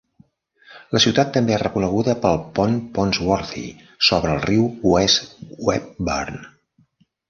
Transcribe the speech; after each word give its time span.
La 0.95 1.01
ciutat 1.03 1.29
també 1.35 1.53
és 1.57 1.61
reconeguda 1.65 2.17
pel 2.25 2.41
pont 2.59 2.79
Ponsworthy 2.97 3.65
sobre 4.11 4.35
el 4.37 4.45
riu 4.51 4.69
West 4.97 5.41
Webburn. 5.71 6.47